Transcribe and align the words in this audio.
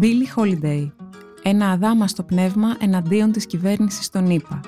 Billie 0.00 0.36
Holiday. 0.36 0.90
Ένα 1.42 1.70
αδάμαστο 1.70 2.22
πνεύμα 2.22 2.76
εναντίον 2.80 3.32
της 3.32 3.46
κυβέρνησης 3.46 4.10
των 4.10 4.30
ΗΠΑ. 4.30 4.60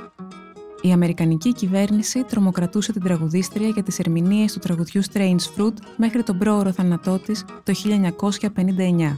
Η 0.80 0.92
Αμερικανική 0.92 1.52
κυβέρνηση 1.52 2.24
τρομοκρατούσε 2.24 2.92
την 2.92 3.02
τραγουδίστρια 3.02 3.68
για 3.68 3.82
τις 3.82 3.98
ερμηνείες 3.98 4.52
του 4.52 4.58
τραγουδιού 4.58 5.02
Strange 5.12 5.56
Fruit 5.56 5.74
μέχρι 5.96 6.22
τον 6.22 6.38
πρόωρο 6.38 6.72
θάνατό 6.72 7.18
της 7.18 7.44
το 7.62 7.72
1959. 7.72 9.16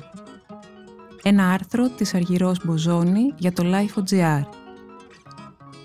Ένα 1.22 1.50
άρθρο 1.50 1.88
της 1.88 2.14
Αργυρός 2.14 2.64
Μποζόνη 2.64 3.32
για 3.36 3.52
το 3.52 3.62
Life.gr. 3.66 4.42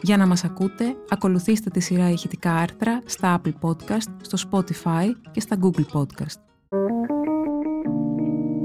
Για 0.02 0.18
να 0.18 0.28
μας 0.28 0.44
ακούτε, 0.44 0.96
ακολουθήστε 1.10 1.70
τη 1.70 1.80
σειρά 1.80 2.10
ηχητικά 2.10 2.54
άρθρα 2.54 3.02
στα 3.06 3.42
Apple 3.42 3.70
Podcast, 3.70 4.10
στο 4.22 4.50
Spotify 4.52 5.06
και 5.32 5.40
στα 5.40 5.58
Google 5.62 5.86
Podcast. 5.94 6.40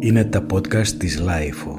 Είναι 0.04 0.24
τα 0.24 0.46
podcast 0.52 0.86
της 0.86 1.22
Lifeo. 1.22 1.78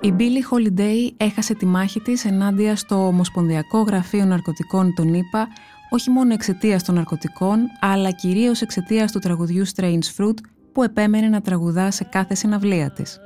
Η 0.00 0.14
Billie 0.18 0.22
Holiday 0.52 1.10
έχασε 1.16 1.54
τη 1.54 1.66
μάχη 1.66 2.00
της 2.00 2.24
ενάντια 2.24 2.76
στο 2.76 3.06
Ομοσπονδιακό 3.06 3.80
Γραφείο 3.80 4.24
Ναρκωτικών 4.24 4.94
των 4.94 5.14
ΗΠΑ 5.14 5.48
όχι 5.90 6.10
μόνο 6.10 6.32
εξαιτίας 6.32 6.82
των 6.82 6.94
ναρκωτικών, 6.94 7.58
αλλά 7.80 8.10
κυρίως 8.10 8.60
εξαιτίας 8.60 9.12
του 9.12 9.18
τραγουδιού 9.18 9.66
Strange 9.74 10.16
Fruit 10.16 10.36
που 10.72 10.82
επέμενε 10.82 11.28
να 11.28 11.40
τραγουδά 11.40 11.90
σε 11.90 12.04
κάθε 12.04 12.34
συναυλία 12.34 12.90
της. 12.90 13.20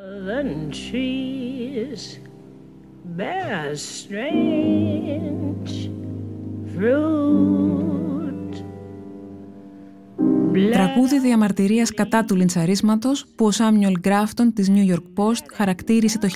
Τραγούδι 10.73 11.21
διαμαρτυρίας 11.21 11.95
κατά 11.95 12.25
του 12.25 12.37
λιντσαρίσματος 12.37 13.27
που 13.35 13.47
ο 13.47 13.51
Σάμιουελ 13.51 13.99
Γκράφτον 14.01 14.53
της 14.53 14.71
New 14.71 14.93
York 14.93 15.03
Post 15.17 15.45
χαρακτήρισε 15.53 16.19
το 16.19 16.29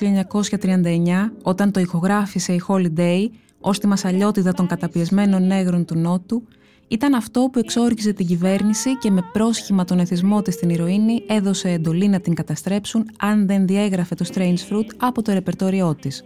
1939 0.60 1.32
όταν 1.42 1.70
το 1.70 1.80
ηχογράφησε 1.80 2.52
η 2.52 2.62
Holiday 2.68 3.26
ως 3.60 3.78
τη 3.78 3.86
μασαλιότητα 3.86 4.52
των 4.52 4.66
καταπιεσμένων 4.66 5.46
νέγρων 5.46 5.84
του 5.84 5.98
Νότου 5.98 6.42
ήταν 6.88 7.14
αυτό 7.14 7.48
που 7.52 7.58
εξόργιζε 7.58 8.12
την 8.12 8.26
κυβέρνηση 8.26 8.98
και 8.98 9.10
με 9.10 9.22
πρόσχημα 9.32 9.84
τον 9.84 9.98
εθισμό 9.98 10.42
της 10.42 10.54
στην 10.54 10.68
ηρωίνη 10.68 11.22
έδωσε 11.28 11.68
εντολή 11.68 12.08
να 12.08 12.20
την 12.20 12.34
καταστρέψουν 12.34 13.10
αν 13.18 13.46
δεν 13.46 13.66
διέγραφε 13.66 14.14
το 14.14 14.24
Strange 14.34 14.70
Fruit 14.70 14.86
από 14.96 15.22
το 15.22 15.32
ρεπερτόριό 15.32 15.94
της. 15.94 16.24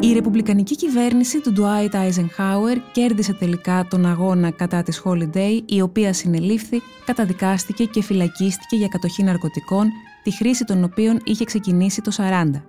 Η 0.00 0.12
ρεπουμπλικανική 0.12 0.76
κυβέρνηση 0.76 1.40
του 1.40 1.52
Dwight 1.56 1.94
Eisenhower 1.94 2.76
κέρδισε 2.92 3.32
τελικά 3.32 3.86
τον 3.90 4.06
αγώνα 4.06 4.50
κατά 4.50 4.82
της 4.82 5.02
Holiday, 5.04 5.60
η 5.66 5.80
οποία 5.80 6.12
συνελήφθη, 6.12 6.80
καταδικάστηκε 7.04 7.84
και 7.84 8.02
φυλακίστηκε 8.02 8.76
για 8.76 8.88
κατοχή 8.88 9.22
ναρκωτικών, 9.22 9.88
τη 10.22 10.30
χρήση 10.30 10.64
των 10.64 10.84
οποίων 10.84 11.20
είχε 11.24 11.44
ξεκινήσει 11.44 12.00
το 12.00 12.12
40. 12.16 12.62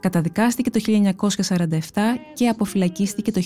Καταδικάστηκε 0.00 0.70
το 0.70 0.80
1947 1.46 1.78
και 2.34 2.48
αποφυλακίστηκε 2.48 3.30
το 3.30 3.40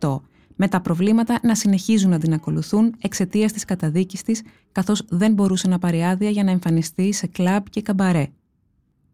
1948, 0.00 0.20
με 0.60 0.68
τα 0.68 0.80
προβλήματα 0.80 1.38
να 1.42 1.54
συνεχίζουν 1.54 2.10
να 2.10 2.18
την 2.18 2.32
ακολουθούν 2.32 2.94
εξαιτίας 3.00 3.52
της 3.52 3.64
καταδίκης 3.64 4.22
της, 4.22 4.42
καθώς 4.72 5.04
δεν 5.08 5.32
μπορούσε 5.32 5.68
να 5.68 5.78
πάρει 5.78 6.04
άδεια 6.04 6.30
για 6.30 6.44
να 6.44 6.50
εμφανιστεί 6.50 7.12
σε 7.12 7.26
κλαμπ 7.26 7.64
και 7.70 7.82
καμπαρέ. 7.82 8.28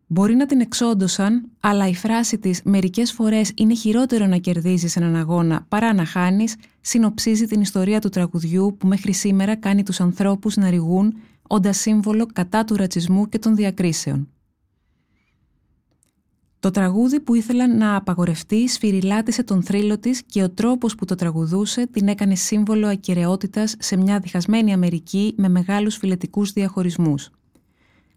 Μπορεί 0.07 0.35
να 0.35 0.47
την 0.47 0.61
εξόντωσαν, 0.61 1.51
αλλά 1.61 1.89
η 1.89 1.95
φράση 1.95 2.39
της 2.39 2.61
«μερικές 2.65 3.13
φορές 3.13 3.53
είναι 3.55 3.75
χειρότερο 3.75 4.27
να 4.27 4.37
κερδίζεις 4.37 4.97
έναν 4.97 5.17
αγώνα 5.17 5.65
παρά 5.69 5.95
να 5.95 6.05
χάνεις» 6.05 6.57
συνοψίζει 6.81 7.47
την 7.47 7.61
ιστορία 7.61 8.01
του 8.01 8.09
τραγουδιού 8.09 8.77
που 8.79 8.87
μέχρι 8.87 9.13
σήμερα 9.13 9.57
κάνει 9.57 9.83
τους 9.83 10.01
ανθρώπους 10.01 10.57
να 10.57 10.71
ρηγούν 10.71 11.15
όντας 11.43 11.77
σύμβολο 11.77 12.27
κατά 12.33 12.65
του 12.65 12.77
ρατσισμού 12.77 13.29
και 13.29 13.39
των 13.39 13.55
διακρίσεων. 13.57 14.29
Το 16.65 16.71
τραγούδι 16.71 17.21
που 17.21 17.35
ήθελαν 17.35 17.77
να 17.77 17.97
απαγορευτεί 17.97 18.69
σφυριλάτησε 18.69 19.43
τον 19.43 19.63
θρύλο 19.63 19.99
της 19.99 20.23
και 20.27 20.43
ο 20.43 20.51
τρόπος 20.51 20.95
που 20.95 21.05
το 21.05 21.15
τραγουδούσε 21.15 21.87
την 21.87 22.09
έκανε 22.09 22.35
σύμβολο 22.35 22.89
ακυρεότητας 22.89 23.75
σε 23.79 23.97
μια 23.97 24.19
διχασμένη 24.19 24.73
Αμερική 24.73 25.35
με 25.37 25.49
μεγάλους 25.49 25.97
φιλετικούς 25.97 26.53
διαχωρισμούς 26.53 27.31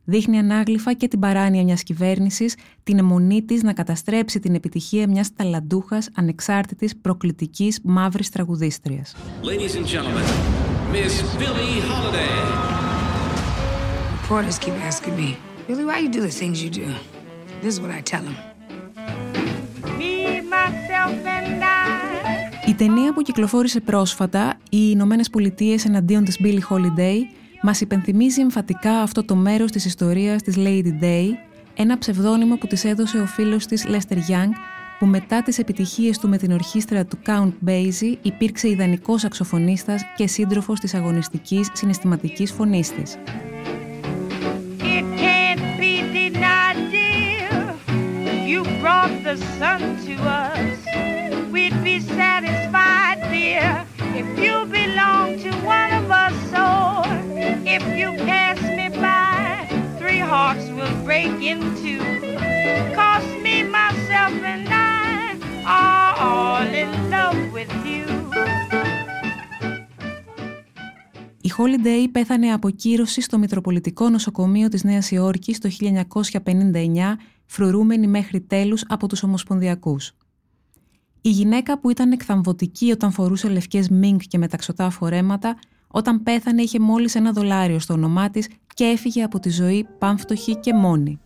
δείχνει 0.04 0.38
ανάγλυφα 0.38 0.94
και 0.94 1.08
την 1.08 1.20
παράνοια 1.20 1.64
μιας 1.64 1.84
κυβέρνησης, 1.84 2.56
την 2.84 2.98
αιμονή 2.98 3.44
της 3.44 3.64
να 3.64 3.74
καταστρέψει 3.74 4.40
την 4.40 4.56
επιτυχία 4.56 5.08
μιας 5.08 5.34
ταλαντούχας, 5.34 6.10
ανεξάρτητης, 6.16 6.98
προκλητικής, 6.98 7.80
μαύρης 7.84 8.30
τραγουδίστριας. 8.30 9.16
Ladies 9.44 9.76
and 9.76 9.86
gentlemen, 9.86 10.26
Miss 10.92 11.14
Billie 11.40 11.80
Holiday. 11.90 12.36
Reporters 14.22 14.58
keep 14.60 14.76
asking 14.90 15.16
me, 15.22 15.30
Billie, 15.68 15.86
why 15.90 15.98
you 16.04 16.10
do 16.18 16.22
the 16.22 16.36
things 16.40 16.58
you 16.64 16.72
do? 16.84 17.17
This 17.62 17.74
is 17.74 17.82
what 17.82 17.92
I 18.00 18.02
tell 18.12 18.24
them. 18.28 18.38
Me, 20.00 20.42
myself 20.56 21.14
and 21.36 21.64
I. 21.64 22.70
Η 22.70 22.74
ταινία 22.74 23.14
που 23.14 23.22
κυκλοφόρησε 23.22 23.80
πρόσφατα, 23.80 24.58
οι 24.70 24.88
Ηνωμένε 24.92 25.24
Πολιτείες 25.32 25.86
εναντίον 25.86 26.24
της 26.24 26.40
Billie 26.44 26.60
Holiday, 26.70 27.18
μας 27.62 27.82
υπενθυμίζει 27.82 28.42
εμφατικά 28.42 28.92
αυτό 28.92 29.24
το 29.26 29.36
μέρος 29.36 29.72
της 29.72 29.86
ιστορίας 29.86 30.42
της 30.42 30.56
Lady 30.58 31.04
Day, 31.04 31.28
ένα 31.76 31.98
ψευδόνυμο 31.98 32.56
που 32.56 32.68
της 32.68 32.84
έδωσε 32.86 33.18
ο 33.18 33.26
φίλος 33.26 33.66
της 33.66 33.86
Lester 33.88 34.16
Young, 34.16 34.52
που 35.00 35.06
μετά 35.06 35.42
τις 35.44 35.60
επιτυχίες 35.60 36.18
του 36.18 36.30
με 36.30 36.38
την 36.38 36.52
ορχήστρα 36.52 37.06
του 37.06 37.18
Count 37.26 37.52
Basie 37.68 38.16
υπήρξε 38.22 38.70
ιδανικός 38.70 39.24
αξοφωνίστας 39.24 40.02
και 40.16 40.28
σύντροφος 40.28 40.80
της 40.80 40.94
αγωνιστικής 40.94 41.70
συναισθηματικής 41.74 42.52
φωνής 42.52 42.92
της. 42.94 43.18
If 54.22 54.30
you 54.44 54.56
belong 54.80 55.28
to 55.44 55.52
one 55.78 55.92
of 56.00 56.06
us. 56.26 56.38
If 57.76 57.84
you 58.00 58.10
pass 58.32 58.60
me 58.78 58.88
by, 59.06 59.68
three 60.00 60.22
hearts 60.32 60.66
will 60.78 60.96
break 61.08 61.34
in 61.52 61.60
two. 61.82 62.04
Cause 62.98 63.30
me, 63.44 63.56
myself 63.78 64.34
and 64.54 64.68
I 64.70 65.38
are 65.80 66.14
all 66.28 66.68
in 66.84 66.92
love 67.16 67.40
with 67.58 67.74
you. 67.86 68.06
Η 71.42 71.52
Holiday 71.58 72.08
πέθανε 72.12 72.54
από 72.54 72.70
κύρωση 72.70 73.22
στο 73.22 73.38
Μητροπολιτικό 73.38 74.10
Νοσοκομείο 74.10 74.70
της 74.70 74.84
Νέας 74.84 75.12
Υόρκης 75.12 75.60
το 75.60 75.70
1959, 75.70 77.18
φρουρούμενη 77.48 78.08
μέχρι 78.08 78.42
τέλους 78.42 78.84
από 78.88 79.08
τους 79.08 79.24
Ομοσπονδιακούς. 79.24 80.12
Η 81.22 81.30
γυναίκα 81.30 81.80
που 81.80 81.90
ήταν 81.90 82.12
εκθαμβωτική 82.12 82.92
όταν 82.92 83.12
φορούσε 83.12 83.50
λευκές 83.50 83.90
μίνκ 83.90 84.22
και 84.22 84.38
μεταξωτά 84.38 84.90
φορέματα 84.90 85.58
όταν 85.88 86.24
πέθανε 86.24 86.62
είχε 86.62 86.80
μόλις 86.80 87.16
ένα 87.16 87.32
δολάριο 87.32 87.80
στο 87.80 87.94
όνομά 87.94 88.30
της 88.30 88.50
και 88.74 88.84
έφυγε 88.84 89.24
από 89.24 89.40
τη 89.40 89.50
ζωή 89.50 89.88
πάμφτωχη 90.00 90.56
και 90.56 90.74
μόνη. 90.74 91.20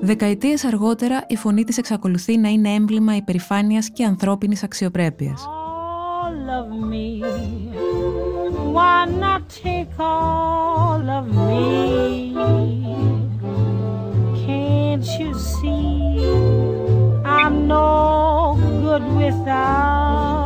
Δεκαετίες 0.00 0.64
αργότερα 0.64 1.24
η 1.28 1.36
φωνή 1.36 1.64
της 1.64 1.78
εξακολουθεί 1.78 2.38
να 2.38 2.48
είναι 2.48 2.68
έμβλημα 2.68 3.16
υπερηφάνειας 3.16 3.90
και 3.90 4.04
ανθρώπινης 4.04 4.62
αξιοπρέπειας. 4.62 5.48
of 6.50 6.70
me? 6.70 7.20
Why 8.74 9.04
not 9.04 9.48
take 9.48 9.98
all 9.98 11.08
of 11.08 11.26
me? 11.28 12.34
Can't 14.44 15.06
you 15.18 15.32
see 15.38 16.26
I'm 17.24 17.68
no 17.68 18.58
good 18.82 19.04
without? 19.14 20.39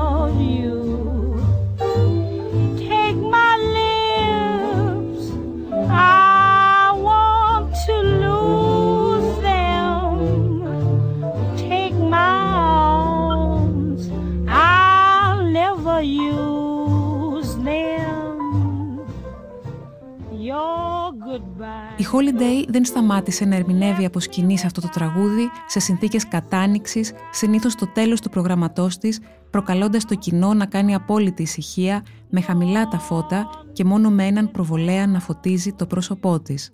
Δεν 22.74 22.84
σταμάτησε 22.84 23.44
να 23.44 23.56
ερμηνεύει 23.56 24.04
από 24.04 24.20
σκηνής 24.20 24.64
αυτό 24.64 24.80
το 24.80 24.88
τραγούδι 24.88 25.50
σε 25.66 25.80
συνθήκες 25.80 26.28
κατάνοιξης, 26.28 27.12
συνήθως 27.30 27.72
στο 27.72 27.86
τέλος 27.86 28.20
του 28.20 28.28
προγραμματός 28.28 28.98
της, 28.98 29.20
προκαλώντας 29.50 30.04
το 30.04 30.14
κοινό 30.14 30.54
να 30.54 30.66
κάνει 30.66 30.94
απόλυτη 30.94 31.42
ησυχία, 31.42 32.04
με 32.30 32.40
χαμηλά 32.40 32.88
τα 32.88 32.98
φώτα 32.98 33.50
και 33.72 33.84
μόνο 33.84 34.10
με 34.10 34.26
έναν 34.26 34.50
προβολέα 34.50 35.06
να 35.06 35.20
φωτίζει 35.20 35.72
το 35.72 35.86
πρόσωπό 35.86 36.40
της. 36.40 36.70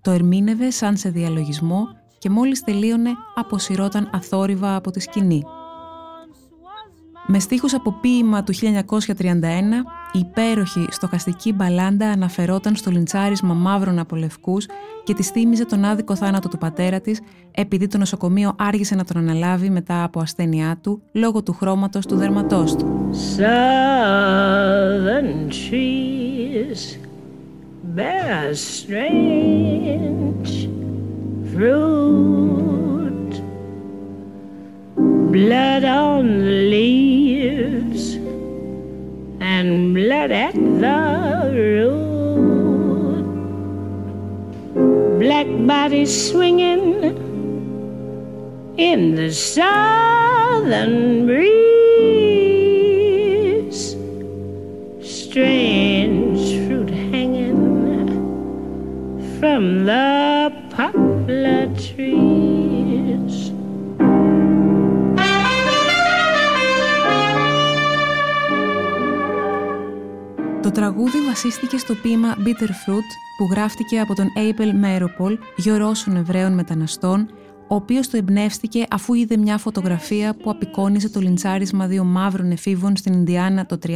Το 0.00 0.10
ερμήνευε 0.10 0.70
σαν 0.70 0.96
σε 0.96 1.08
διαλογισμό 1.08 1.86
και 2.18 2.30
μόλις 2.30 2.60
τελείωνε 2.60 3.10
αποσυρώταν 3.34 4.10
αθόρυβα 4.12 4.76
από 4.76 4.90
τη 4.90 5.00
σκηνή. 5.00 5.42
Με 7.28 7.38
στίχους 7.38 7.74
από 7.74 7.92
ποίημα 8.00 8.42
του 8.42 8.54
1931, 8.54 8.60
η 10.12 10.18
υπέροχη 10.18 10.86
στοχαστική 10.90 11.52
μπαλάντα 11.52 12.08
αναφερόταν 12.08 12.76
στο 12.76 12.90
λιντσάρισμα 12.90 13.54
μαύρων 13.54 13.98
από 13.98 14.16
λευκούς 14.16 14.66
και 15.04 15.14
τη 15.14 15.22
θύμιζε 15.22 15.64
τον 15.64 15.84
άδικο 15.84 16.16
θάνατο 16.16 16.48
του 16.48 16.58
πατέρα 16.58 17.00
της 17.00 17.20
επειδή 17.50 17.86
το 17.86 17.98
νοσοκομείο 17.98 18.54
άργησε 18.58 18.94
να 18.94 19.04
τον 19.04 19.16
αναλάβει 19.16 19.70
μετά 19.70 20.04
από 20.04 20.20
ασθένειά 20.20 20.78
του 20.82 21.02
λόγω 21.12 21.42
του 21.42 21.52
χρώματος 21.52 22.06
του 22.06 22.16
δερματός 22.16 22.76
του. 22.76 23.10
Southern 23.36 24.50
trees 25.50 26.98
bear 27.96 28.54
strange 28.54 30.50
fruit 31.52 33.34
blood 35.32 35.84
on 35.84 36.24
the 36.44 36.56
leaves 36.72 37.05
the 40.80 41.52
root 41.54 42.16
black 45.18 45.46
bodies 45.66 46.30
swinging 46.30 46.84
in 48.76 49.14
the 49.14 49.32
southern 49.32 51.26
breeze. 51.26 51.56
Strange 55.00 56.66
fruit 56.66 56.90
hanging 56.90 57.56
from 59.40 59.84
the 59.86 60.52
poplar 60.70 61.66
trees 61.76 63.50
τραγούδι 70.76 71.20
βασίστηκε 71.20 71.78
στο 71.78 71.94
ποίημα 71.94 72.34
Bitter 72.38 72.68
Fruit 72.68 73.08
που 73.38 73.48
γράφτηκε 73.50 74.00
από 74.00 74.14
τον 74.14 74.26
Abel 74.36 74.72
Μέροπολ, 74.74 75.38
γιο 75.56 75.76
Ρώσων 75.76 76.16
Εβραίων 76.16 76.52
μεταναστών, 76.54 77.28
ο 77.68 77.74
οποίος 77.74 78.08
το 78.08 78.16
εμπνεύστηκε 78.16 78.86
αφού 78.90 79.14
είδε 79.14 79.36
μια 79.36 79.58
φωτογραφία 79.58 80.36
που 80.36 80.50
απεικόνιζε 80.50 81.08
το 81.08 81.20
λιντσάρισμα 81.20 81.86
δύο 81.86 82.04
μαύρων 82.04 82.50
εφήβων 82.50 82.96
στην 82.96 83.12
Ινδιάνα 83.12 83.66
το 83.66 83.78
30 83.86 83.90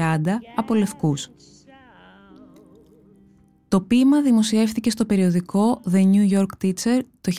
από 0.57 0.75
λευκούς. 0.75 1.31
Το 3.69 3.81
ποίημα 3.81 4.23
δημοσιεύτηκε 4.23 4.91
στο 4.91 5.05
περιοδικό 5.05 5.81
The 5.93 6.03
New 6.13 6.39
York 6.39 6.65
Teacher 6.65 7.01
το 7.21 7.33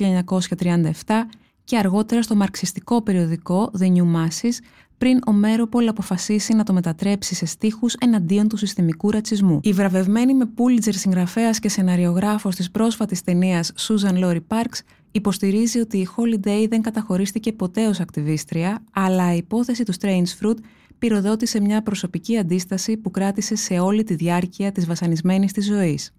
1937 0.50 0.92
και 1.64 1.78
αργότερα 1.78 2.22
στο 2.22 2.36
μαρξιστικό 2.36 3.02
περιοδικό 3.02 3.72
The 3.80 3.86
New 3.86 4.16
Masses 4.16 4.58
πριν 5.02 5.20
ο 5.28 5.32
Μέροπολ 5.32 5.88
αποφασίσει 5.88 6.54
να 6.54 6.64
το 6.64 6.74
μετατρέψει 6.74 7.36
σε 7.36 7.46
στίχους 7.46 7.94
εναντίον 7.94 8.48
του 8.48 8.58
συστημικού 8.58 9.12
ρατσισμού. 9.12 9.60
Η 9.64 9.74
βραβευμένη 9.74 10.34
με 10.34 10.46
Πούλιτζερ 10.46 10.94
συγγραφέας 10.94 11.60
και 11.60 11.70
σεναριογράφος 11.70 12.56
της 12.56 12.72
πρόσφατης 12.72 13.22
ταινίας 13.22 13.74
Susan 13.78 14.24
Lori 14.24 14.40
Parks 14.48 14.80
υποστηρίζει 15.12 15.80
ότι 15.80 15.98
η 15.98 16.08
Holiday 16.16 16.66
δεν 16.70 16.82
καταχωρίστηκε 16.82 17.54
ποτέ 17.54 17.88
ως 17.88 18.00
ακτιβίστρια, 18.00 18.84
αλλά 18.92 19.34
η 19.34 19.38
υπόθεση 19.38 19.84
του 19.84 19.94
Strange 19.94 20.42
Fruit 20.42 20.58
πυροδότησε 20.98 21.62
μια 21.62 21.84
προσωπική 21.84 22.38
αντίσταση 22.38 22.98
που 22.98 23.12
κράτησε 23.12 23.56
σε 23.56 23.80
όλη 23.80 24.04
τη 24.04 24.16
διάρκεια 24.16 24.72
της 24.72 24.86
βασανισμένης 24.86 25.52
της 25.52 25.66
ζωής. 25.66 26.14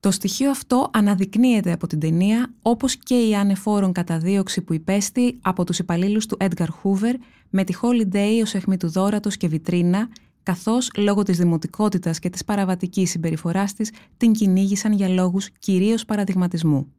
Το 0.00 0.10
στοιχείο 0.10 0.50
αυτό 0.50 0.90
αναδεικνύεται 0.92 1.72
από 1.72 1.86
την 1.86 1.98
ταινία, 1.98 2.52
όπως 2.62 2.96
και 2.96 3.14
η 3.14 3.34
ανεφόρον 3.34 3.92
καταδίωξη 3.92 4.60
που 4.60 4.74
υπέστη 4.74 5.38
από 5.42 5.64
τους 5.64 5.78
υπαλλήλους 5.78 6.26
του 6.26 6.36
Edgar 6.40 6.66
Hoover 6.66 7.14
με 7.50 7.64
τη 7.64 7.74
Holiday 7.82 8.40
ως 8.42 8.54
αιχμή 8.54 8.76
του 8.76 8.90
δόρατος 8.90 9.36
και 9.36 9.48
βιτρίνα, 9.48 10.08
καθώς 10.42 10.90
λόγω 10.96 11.22
της 11.22 11.38
δημοτικότητας 11.38 12.18
και 12.18 12.30
της 12.30 12.44
παραβατικής 12.44 13.10
συμπεριφοράς 13.10 13.72
της 13.72 13.92
την 14.16 14.32
κυνήγησαν 14.32 14.92
για 14.92 15.08
λόγους 15.08 15.48
κυρίως 15.58 16.04
παραδειγματισμού. 16.04 16.92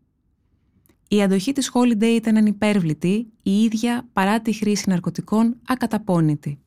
Η 1.07 1.21
αντοχή 1.21 1.51
της 1.51 1.71
Holiday 1.73 2.03
ήταν 2.15 2.37
ανυπέρβλητη, 2.37 3.27
η 3.43 3.63
ίδια 3.63 4.07
παρά 4.13 4.41
τη 4.41 4.53
χρήση 4.53 4.89
ναρκωτικών 4.89 5.55
ακαταπώνητη. 5.67 6.59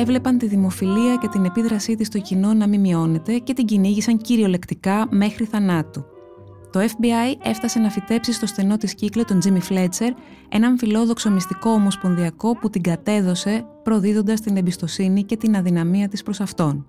Έβλεπαν 0.00 0.38
τη 0.38 0.46
δημοφιλία 0.46 1.16
και 1.16 1.28
την 1.28 1.44
επίδρασή 1.44 1.94
της 1.94 2.06
στο 2.06 2.18
κοινό 2.18 2.54
να 2.54 2.68
μην 2.68 2.80
μειώνεται 2.80 3.38
και 3.38 3.52
την 3.52 3.64
κυνήγησαν 3.64 4.16
κυριολεκτικά 4.16 5.06
μέχρι 5.10 5.44
θανάτου. 5.44 6.04
Το 6.72 6.80
FBI 6.80 7.36
έφτασε 7.42 7.78
να 7.78 7.90
φυτέψει 7.90 8.32
στο 8.32 8.46
στενό 8.46 8.76
της 8.76 8.94
κύκλο 8.94 9.24
τον 9.24 9.38
Τζίμι 9.38 9.60
Φλέτσερ, 9.60 10.12
έναν 10.48 10.78
φιλόδοξο 10.78 11.30
μυστικό 11.30 11.70
ομοσπονδιακό 11.70 12.58
που 12.58 12.70
την 12.70 12.82
κατέδωσε, 12.82 13.64
προδίδοντας 13.82 14.40
την 14.40 14.56
εμπιστοσύνη 14.56 15.24
και 15.24 15.36
την 15.36 15.56
αδυναμία 15.56 16.08
της 16.08 16.22
προς 16.22 16.40
αυτόν. 16.40 16.86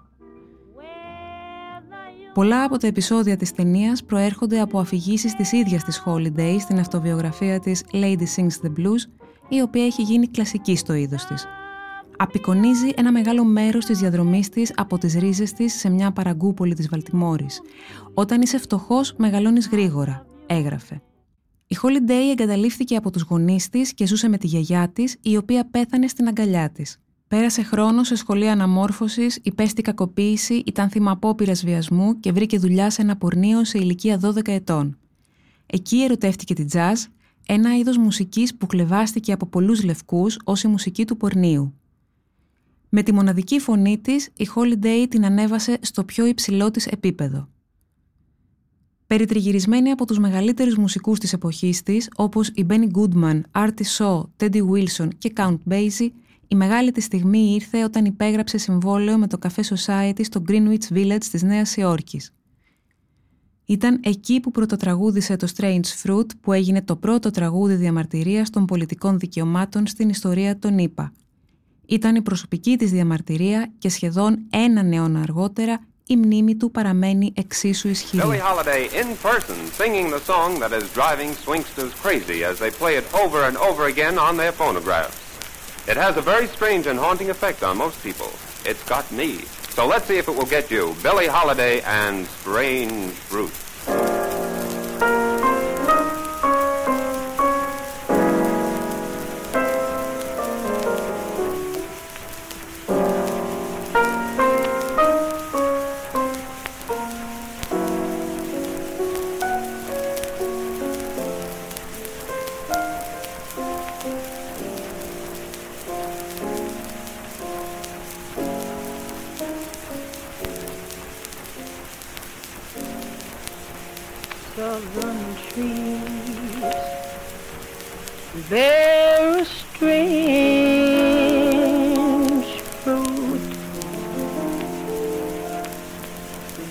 Πολλά 2.34 2.64
από 2.64 2.78
τα 2.78 2.88
επεισόδια 2.88 3.38
της 3.38 3.52
ταινίας 3.52 4.04
προέρχονται 4.04 4.60
από 4.60 4.80
αφηγήσεις 4.80 5.36
της 5.36 5.52
ίδιας 5.52 5.84
της 5.84 6.04
Holiday 6.06 6.56
στην 6.60 6.80
αυτοβιογραφία 6.80 7.60
της 7.60 7.84
Lady 7.92 8.26
Sings 8.36 8.66
the 8.66 8.72
Blues, 8.78 9.28
η 9.50 9.62
οποία 9.62 9.86
έχει 9.86 10.02
γίνει 10.02 10.28
κλασική 10.28 10.76
στο 10.76 10.94
είδος 10.94 11.26
της 11.26 11.48
απεικονίζει 12.21 12.89
ένα 12.95 13.12
μεγάλο 13.12 13.44
μέρος 13.44 13.86
της 13.86 14.00
διαδρομής 14.00 14.50
της 14.50 14.71
από 14.75 14.98
τις 14.98 15.13
ρίζες 15.13 15.54
της 15.54 15.74
σε 15.74 15.89
μια 15.89 16.12
παραγκούπολη 16.12 16.74
της 16.74 16.89
Βαλτιμόρης. 16.89 17.62
«Όταν 18.13 18.41
είσαι 18.41 18.58
φτωχός, 18.58 19.13
μεγαλώνεις 19.17 19.67
γρήγορα», 19.67 20.25
έγραφε. 20.46 21.01
Η 21.67 21.77
Holiday 21.82 22.32
εγκαταλείφθηκε 22.32 22.96
από 22.96 23.12
τους 23.12 23.22
γονείς 23.22 23.70
της 23.70 23.94
και 23.94 24.08
ζούσε 24.08 24.29
με 24.29 24.38
τη 24.38 24.48
γιαγιά 24.48 24.89
της, 24.89 25.17
η 25.22 25.38
οποία 25.38 25.65
πέθανε 25.72 26.08
στην 26.08 26.27
αγκαλιά 26.27 26.70
της. 26.70 26.98
Πέρασε 27.27 27.63
χρόνος 27.63 28.08
σε 28.08 28.15
σχολεία 28.15 28.51
αναμόρφωσης, 28.51 29.39
υπέστη 29.44 29.82
κακοποίηση, 29.82 30.63
ήταν 30.65 30.89
θύμα 30.89 31.12
απόπειρα 31.12 31.53
βιασμού 31.53 32.20
και 32.20 32.32
βρήκε 32.32 32.60
δουλειά 32.60 32.89
σε 32.89 33.01
ένα 33.01 33.17
πορνείο 33.17 33.63
σε 33.65 33.77
ηλικία 33.77 34.20
12 34.24 34.51
ετών. 34.51 34.98
Εκεί 35.65 36.03
ερωτεύτηκε 36.03 36.53
την 36.53 36.67
jazz, 36.72 36.96
ένα 37.46 37.77
είδος 37.77 37.98
μουσικής 37.98 38.55
που 38.55 38.65
κλεβάστηκε 38.65 39.32
από 39.32 39.46
πολλούς 39.46 39.84
λευκούς 39.84 40.39
ως 40.44 40.63
η 40.63 40.67
μουσική 40.67 41.05
του 41.05 41.17
πορνείου. 41.17 41.74
Με 42.89 43.03
τη 43.03 43.13
μοναδική 43.13 43.60
φωνή 43.60 43.98
της, 43.98 44.29
η 44.38 44.48
Holiday 44.55 45.05
την 45.10 45.25
ανέβασε 45.25 45.77
στο 45.81 46.03
πιο 46.03 46.25
υψηλό 46.25 46.72
της 46.72 46.88
επίπεδο. 46.88 47.48
Περιτριγυρισμένη 49.08 49.89
από 49.89 50.05
τους 50.05 50.19
μεγαλύτερους 50.19 50.77
μουσικούς 50.77 51.19
της 51.19 51.34
εποχής 51.34 51.84
της, 51.84 52.10
όπως 52.15 52.48
η 52.48 52.65
Benny 52.69 52.88
Goodman, 52.91 53.41
Artie 53.51 53.98
Shaw, 53.98 54.22
Teddy 54.38 54.62
Wilson 54.69 55.08
και 55.17 55.34
Count 55.36 55.58
Basie, 55.69 56.10
η 56.48 56.55
μεγάλη 56.55 56.91
της 56.91 57.03
στιγμή 57.03 57.53
ήρθε 57.53 57.84
όταν 57.84 58.05
υπέγραψε 58.05 58.58
συμβόλαιο 58.58 59.17
με 59.17 59.27
το 59.27 59.38
Café 59.41 59.62
Society 59.75 60.19
στο 60.22 60.43
Greenwich 60.48 60.93
Village 60.93 61.24
της 61.31 61.43
Νέας 61.43 61.75
Υόρκης. 61.75 62.34
Ήταν 63.65 64.00
εκεί 64.03 64.39
που 64.39 64.51
πρωτοτραγούδισε 64.51 65.36
το 65.36 65.48
Strange 65.55 66.03
Fruit 66.03 66.25
που 66.41 66.53
έγινε 66.53 66.81
το 66.81 66.96
πρώτο 66.96 67.31
τραγούδι 67.31 67.75
διαμαρτυρίας 67.75 68.50
των 68.50 68.65
πολιτικών 68.65 69.19
δικαιωμάτων 69.19 69.88
στην 69.88 70.10
ιστορία 70.10 70.60
των 70.60 70.77
ΗΠΑ, 70.77 71.13
ήταν 71.89 72.15
η 72.15 72.22
προσωπική 72.22 72.77
της 72.77 72.91
διαμαρτυρία 72.91 73.72
και 73.77 73.89
σχεδόν 73.89 74.38
έναν 74.50 74.93
αιώνα 74.93 75.22
αργότερα 75.22 75.79
η 76.05 76.15
μνήμη 76.15 76.55
του 76.55 76.72
παραμένει 76.72 77.34
εξίσου 77.36 77.88
ισχυρή. 77.89 78.24
Billie 78.25 78.41
Holiday 78.41 78.84
in 79.01 79.08
person 79.29 79.58
singing 79.81 80.08
the 80.10 80.22
song 80.31 80.60
that 80.60 80.72
is 80.79 80.86
driving 81.00 81.31
swingsters 81.46 81.93
crazy 82.03 82.39
as 82.50 82.55
they 82.60 82.72
play 82.81 82.93
it 83.01 83.05
over 83.24 83.39
and 83.48 83.55
over 83.69 83.84
again 83.93 84.15
on 84.27 84.34
their 84.41 84.53
phonographs. 84.62 85.17
It 85.91 85.98
has 86.05 86.13
a 86.17 86.25
very 86.34 86.48
strange 86.55 86.86
and 86.91 86.98
haunting 87.05 87.29
effect 87.36 87.60
on 87.67 87.74
most 87.86 87.98
people. 88.08 88.31
It's 88.69 88.84
got 88.93 89.05
me. 89.22 89.31
So 89.75 89.81
let's 89.91 90.05
see 90.10 90.17
if 90.22 90.27
it 90.31 90.36
will 90.39 90.51
get 90.58 90.65
you. 90.75 90.84
Billie 91.05 91.31
Holiday 91.38 91.75
and 92.01 92.15
Strange 92.39 93.12
Fruit. 93.29 93.55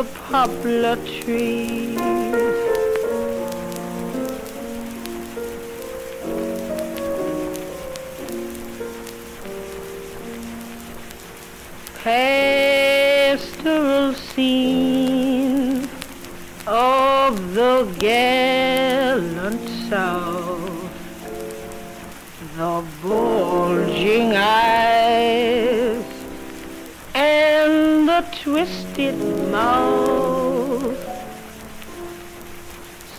the 0.00 0.08
poplar 0.30 0.96
trees. 0.96 1.98
Pastoral 12.02 12.88
scene 14.14 15.88
of 16.66 17.54
the 17.54 17.76
gallant 17.98 19.68
South, 19.90 20.94
the 22.56 22.84
bulging 23.02 24.32
eyes 24.34 24.69
twisted 28.42 29.18
mouth, 29.52 30.96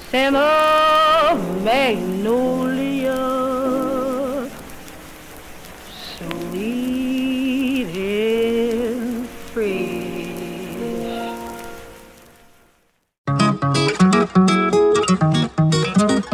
scent 0.09 0.35
of 0.35 1.39
magnolia, 1.63 3.21
sweet 6.13 7.87
and 7.95 9.27
fresh. 9.53 10.01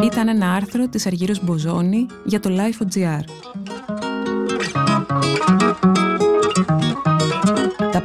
Ήταν 0.02 0.28
ένα 0.28 0.52
άρθρο 0.52 0.88
της 0.88 1.06
Αργύρος 1.06 1.44
Μποζόνη 1.44 2.06
για 2.24 2.40
το 2.40 2.50
Life.gr. 2.52 3.20